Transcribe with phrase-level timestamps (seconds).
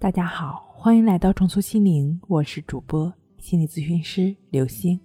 [0.00, 4.98] 大家好，欢迎来到重塑心灵，我是主播心理咨询师刘星。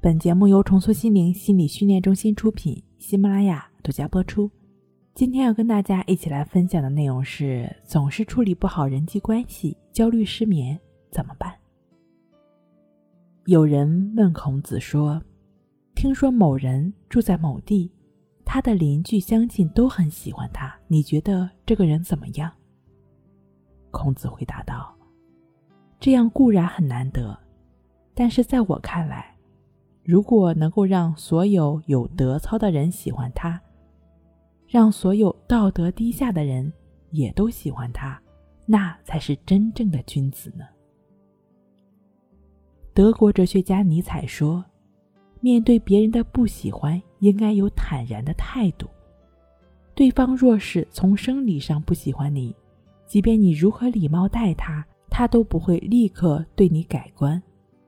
[0.00, 4.50] 本节目由重塑心灵心理训练中心出品，喜马拉雅独家播出。
[5.12, 10.80] 今天要跟大家一起来分享的内容是：总是处理不好人际关系，焦虑失眠
[11.10, 11.52] 怎么办？
[13.44, 15.22] 有人问孔子说
[15.94, 17.92] ：“听说某人住在某地，
[18.46, 22.50] 他的邻居乡亲都很喜欢他，你觉得这个人怎么样？”
[23.90, 24.94] 孔子回答道
[26.00, 27.38] ：“这样固然很难得，
[28.14, 29.36] 但是在我看来，
[30.02, 33.60] 如果能够让所有有德操的人喜欢他，
[34.66, 36.72] 让所有道德低下的人
[37.10, 38.20] 也都喜欢他，
[38.66, 40.64] 那才是真正的君子呢。”
[42.92, 44.64] 德国哲学家尼采说
[45.40, 48.88] ：“面对别人的不喜欢，应该有坦然的态度。
[49.94, 52.54] 对方若是从生理上不喜欢你，”
[53.10, 57.42] 即便你如何礼貌待他，他都不会立刻对你改观，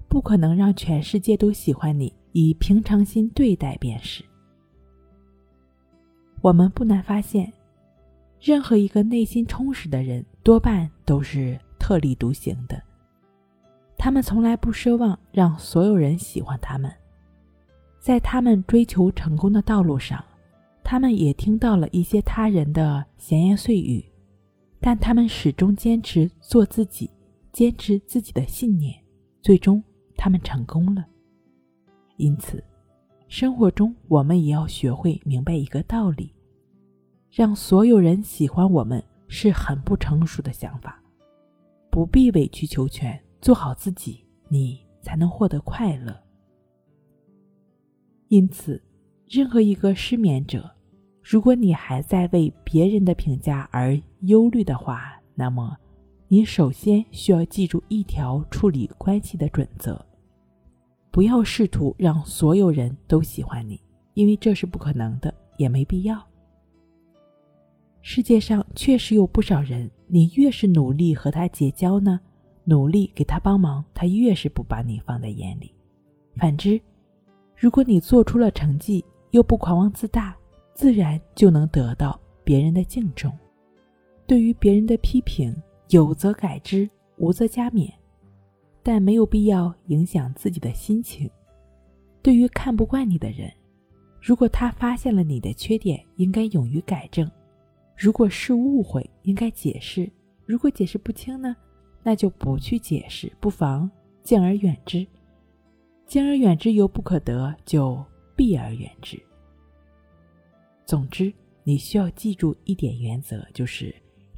[0.09, 2.13] 不可能让全世界都喜欢你。
[2.33, 4.25] 以平常心对待便是。
[6.41, 7.53] 我们不难发现，
[8.41, 12.83] 任何一个内心充实的人，多半都是特立独行的。
[13.97, 16.93] 他们从来不奢望让所有人喜欢他们，
[18.01, 20.25] 在他们追求成功的道路上，
[20.83, 24.05] 他们也听到了一些他人的闲言碎语。
[24.85, 27.09] 但他们始终坚持做自己，
[27.53, 28.93] 坚持自己的信念，
[29.41, 29.81] 最终
[30.17, 31.07] 他们成功了。
[32.17, 32.63] 因此，
[33.29, 36.35] 生活中我们也要学会明白一个道理：
[37.31, 41.01] 让所有人喜欢我们是很不成熟的想法。
[41.89, 46.21] 不必委曲求全，做好自己，你才能获得快乐。
[48.27, 48.83] 因此，
[49.29, 50.69] 任何一个失眠者。
[51.23, 55.77] 如果你还在为别人的评价而忧虑的话，那么
[56.27, 60.05] 你首先需要记住一条处理关系的准则：
[61.11, 63.81] 不要试图让所有人都喜欢你，
[64.15, 66.21] 因为这是不可能的，也没必要。
[68.01, 72.19] 世界上确实有不少人，你越是努力和他结交呢，
[72.65, 75.73] 努力给他帮忙，他越是不把你放在眼里。
[76.35, 76.81] 反之，
[77.57, 80.37] 如果你做出了成绩，又不狂妄自大，
[80.83, 83.33] 自然就能得到别人的敬重。
[84.27, 85.55] 对于别人的批评，
[85.91, 87.89] 有则改之，无则加勉，
[88.83, 91.31] 但没有必要影响自己的心情。
[92.21, 93.49] 对于看不惯你的人，
[94.21, 97.29] 如果他发现了你的缺点，应该勇于改正；
[97.97, 100.11] 如果是误会，应该解释；
[100.45, 101.55] 如果解释不清呢，
[102.03, 103.89] 那就不去解释，不妨
[104.25, 105.07] 敬而远之。
[106.07, 108.05] 敬而远之犹不可得，就
[108.35, 109.17] 避而远之。
[110.93, 111.33] 总之，
[111.65, 113.95] 你需要记住一点原则，就是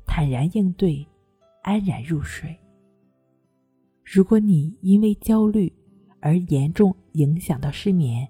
[0.07, 1.05] 坦然应对，
[1.65, 2.57] 安然入睡。
[4.05, 5.73] 如果你因为焦虑
[6.21, 8.29] 而严重影响到失眠，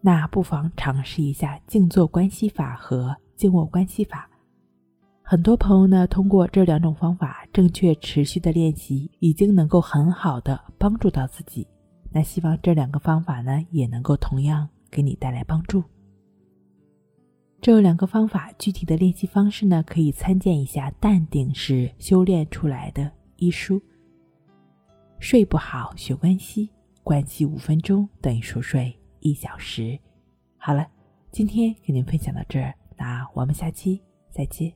[0.00, 4.30] 那不妨尝试一下静坐关系法和静卧关系法。
[5.20, 11.66] 很多朋友呢，通过这两种方法正确持续的练习，已经能够很好的帮助到自己。
[12.12, 15.82] 那希望这两个方法呢，也能够同样给你带来帮助。
[17.60, 23.02] 这两个方法具体的练习方式呢，可以参见一下《淡定是修炼出来的》
[23.36, 23.82] 一书。
[25.18, 26.70] 睡不好学关系，
[27.02, 29.98] 关系五分钟等于熟睡一小时。
[30.56, 30.88] 好了，
[31.32, 34.72] 今天给您分享到这儿，那我们下期再见。